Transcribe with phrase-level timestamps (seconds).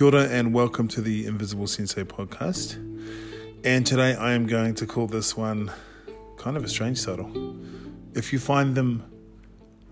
[0.00, 2.76] Kia ora and welcome to the Invisible Sensei podcast.
[3.64, 5.70] And today I am going to call this one
[6.38, 7.30] kind of a strange title.
[8.14, 9.04] If you find them,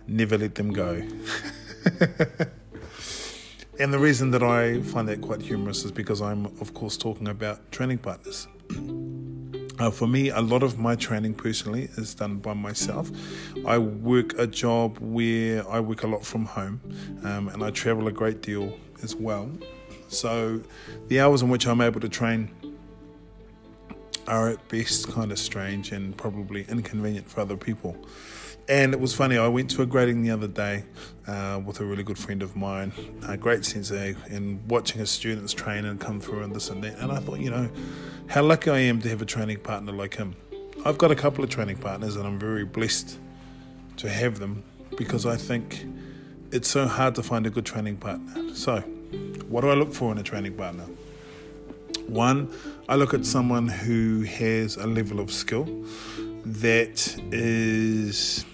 [0.06, 0.92] never let them go.
[3.78, 7.28] and the reason that I find that quite humorous is because I'm, of course, talking
[7.28, 8.48] about training partners.
[9.78, 13.12] Uh, for me, a lot of my training personally is done by myself.
[13.64, 16.80] I work a job where I work a lot from home
[17.22, 19.48] um, and I travel a great deal as well.
[20.08, 20.62] So
[21.08, 22.50] the hours in which I'm able to train
[24.26, 27.96] are at best kind of strange and probably inconvenient for other people.
[28.68, 30.84] And it was funny, I went to a grading the other day
[31.26, 32.92] uh, with a really good friend of mine,
[33.26, 36.98] a great sensei, and watching his students train and come through and this and that.
[36.98, 37.70] And I thought, you know,
[38.26, 40.36] how lucky I am to have a training partner like him.
[40.84, 43.18] I've got a couple of training partners and I'm very blessed
[43.96, 44.62] to have them
[44.98, 45.86] because I think
[46.52, 48.54] it's so hard to find a good training partner.
[48.54, 48.84] So,
[49.48, 50.86] what do I look for in a training partner?
[52.06, 52.50] One,
[52.88, 55.66] I look at someone who has a level of skill
[56.44, 58.44] that is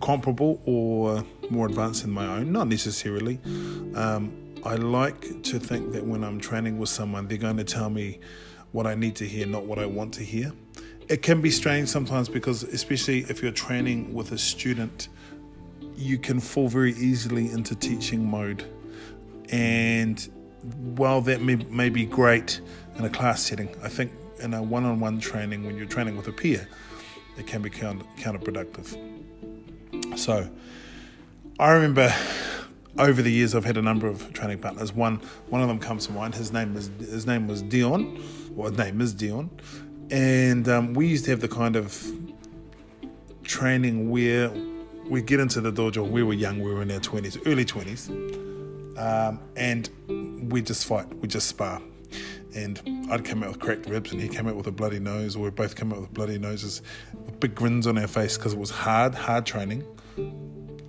[0.00, 3.38] comparable or more advanced than my own, not necessarily.
[3.94, 4.34] Um,
[4.64, 8.20] I like to think that when I'm training with someone, they're going to tell me
[8.72, 10.52] what I need to hear, not what I want to hear.
[11.08, 15.08] It can be strange sometimes because, especially if you're training with a student,
[15.94, 18.64] you can fall very easily into teaching mode
[19.50, 20.28] and
[20.96, 22.60] while that may, may be great
[22.96, 26.16] in a class setting, I think in a one on one training, when you're training
[26.16, 26.68] with a peer,
[27.38, 28.96] it can be counter, counterproductive.
[30.18, 30.48] So
[31.58, 32.12] I remember
[32.98, 34.92] over the years I've had a number of training partners.
[34.92, 35.16] One
[35.48, 36.34] one of them comes to mind.
[36.34, 38.22] His name is his name was Dion.
[38.52, 39.50] Well, his name is Dion,
[40.10, 42.02] and um, we used to have the kind of
[43.44, 44.50] training where
[45.08, 46.08] we get into the dojo.
[46.10, 46.60] We were young.
[46.60, 48.10] We were in our twenties, early twenties
[48.96, 49.90] um, and
[50.50, 51.80] we just fight, we just spar.
[52.54, 52.80] And
[53.10, 55.44] I'd come out with cracked ribs, and he came out with a bloody nose, or
[55.44, 56.80] we both come out with bloody noses,
[57.24, 59.84] with big grins on our face because it was hard, hard training,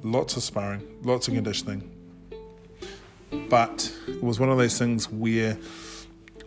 [0.03, 1.91] lots of sparring, lots of conditioning.
[3.50, 5.57] But it was one of those things where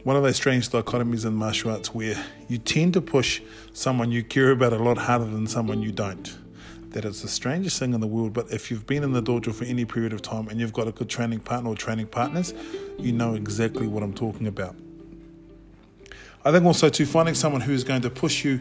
[0.05, 2.17] one of those strange dichotomies in martial arts where
[2.49, 3.43] you tend to push
[3.75, 6.39] someone you care about a lot harder than someone you don't
[6.91, 9.55] that it's the strangest thing in the world, but if you've been in the dojo
[9.55, 12.53] for any period of time and you've got a good training partner or training partners,
[12.99, 14.75] you know exactly what I'm talking about.
[16.45, 18.61] I think also to finding someone who is going to push you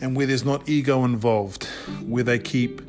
[0.00, 1.64] and where there's not ego involved,
[2.04, 2.82] where they keep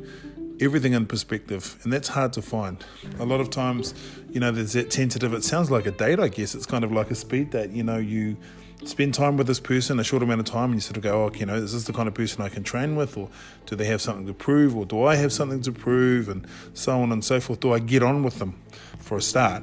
[0.60, 2.84] everything in perspective, and that's hard to find.
[3.18, 3.94] A lot of times,
[4.30, 6.54] you know, there's that tentative, it sounds like a date, I guess.
[6.54, 7.70] It's kind of like a speed date.
[7.70, 8.36] You know, you
[8.84, 11.24] spend time with this person a short amount of time and you sort of go,
[11.24, 13.16] oh, you know, is this the kind of person I can train with?
[13.16, 13.28] Or
[13.66, 14.76] do they have something to prove?
[14.76, 16.28] Or do I have something to prove?
[16.28, 17.60] And so on and so forth.
[17.60, 18.60] Do I get on with them
[18.98, 19.62] for a start?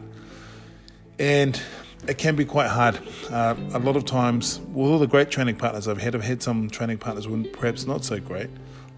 [1.20, 1.62] And
[2.08, 3.00] it can be quite hard.
[3.30, 6.42] Uh, a lot of times, with all the great training partners I've had, I've had
[6.42, 8.50] some training partners who perhaps not so great,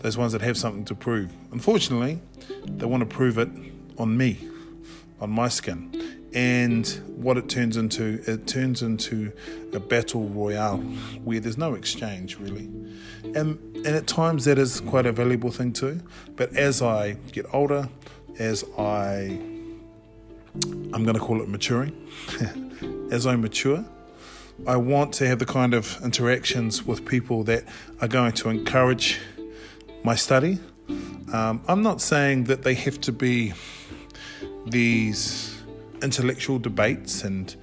[0.03, 1.31] those ones that have something to prove.
[1.51, 2.19] Unfortunately,
[2.65, 3.49] they want to prove it
[3.97, 4.37] on me,
[5.19, 6.19] on my skin.
[6.33, 9.31] And what it turns into it turns into
[9.71, 10.79] a battle royale
[11.23, 12.69] where there's no exchange really.
[13.23, 16.01] And and at times that is quite a valuable thing too.
[16.35, 17.87] But as i get older
[18.39, 19.39] as i
[20.93, 21.95] i'm going to call it maturing
[23.11, 23.85] as i mature
[24.65, 27.63] i want to have the kind of interactions with people that
[28.01, 29.19] are going to encourage
[30.03, 30.59] my study
[31.33, 33.53] um, i'm not saying that they have to be
[34.65, 35.61] these
[36.01, 37.55] intellectual debates and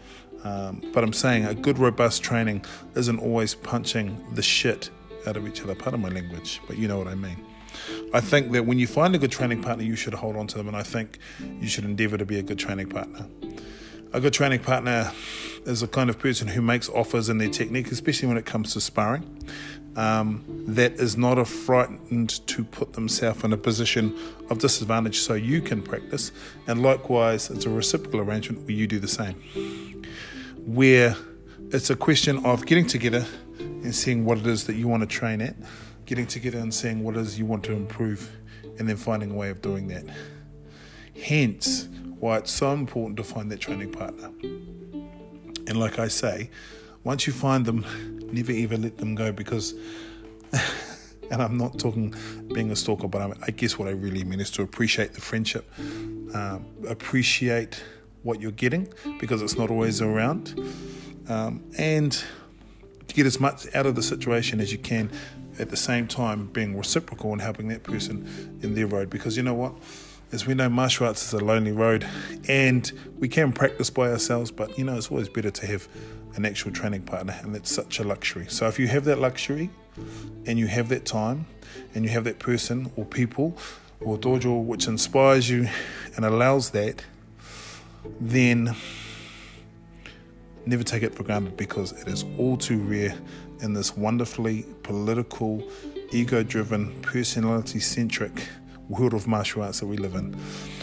[0.44, 2.64] um, but I'm saying a good robust training
[2.94, 4.90] isn't always punching the shit
[5.26, 5.74] out of each other.
[5.74, 7.44] Part of my language, but you know what I mean.
[8.12, 10.58] I think that when you find a good training partner, you should hold on to
[10.58, 11.18] them, and I think
[11.60, 13.26] you should endeavour to be a good training partner.
[14.12, 15.12] A good training partner
[15.66, 18.72] is a kind of person who makes offers in their technique, especially when it comes
[18.72, 19.22] to sparring
[19.94, 24.18] um, that is not frightened to put themselves in a position
[24.48, 26.33] of disadvantage so you can practice.
[26.66, 29.36] And likewise, it's a reciprocal arrangement where you do the same.
[30.66, 31.15] Where
[31.71, 33.24] it's a question of getting together
[33.60, 35.54] and seeing what it is that you want to train at,
[36.04, 38.28] getting together and seeing what it is you want to improve,
[38.80, 40.04] and then finding a way of doing that.
[41.22, 41.89] Hence,
[42.20, 44.30] why it's so important to find that training partner.
[45.66, 46.50] And like I say,
[47.02, 47.84] once you find them,
[48.32, 49.74] never ever let them go because,
[51.30, 52.14] and I'm not talking
[52.52, 55.20] being a stalker, but I, I guess what I really mean is to appreciate the
[55.20, 55.70] friendship,
[56.34, 57.82] um, appreciate
[58.22, 60.60] what you're getting because it's not always around,
[61.28, 62.12] um, and
[63.08, 65.10] to get as much out of the situation as you can
[65.58, 69.42] at the same time being reciprocal and helping that person in their road because you
[69.42, 69.74] know what
[70.32, 72.06] as we know, martial arts is a lonely road,
[72.48, 74.50] and we can practice by ourselves.
[74.50, 75.88] But you know, it's always better to have
[76.36, 78.47] an actual training partner, and it's such a luxury.
[78.48, 79.71] So if you have that luxury,
[80.47, 81.47] and you have that time,
[81.94, 83.56] and you have that person or people
[84.00, 85.68] or dojo which inspires you
[86.16, 87.04] and allows that,
[88.21, 88.74] then
[90.66, 93.15] never take it for granted because it is all too rare
[93.60, 95.62] in this wonderfully political,
[96.12, 98.48] ego driven, personality centric
[98.91, 100.37] world of martial arts that we live in.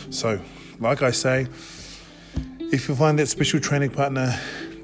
[0.09, 0.39] So,
[0.79, 1.47] like I say,
[2.59, 4.33] if you find that special training partner,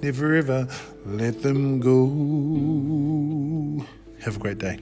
[0.01, 0.67] never ever
[1.05, 2.03] let them go.
[4.21, 4.79] Have a great day.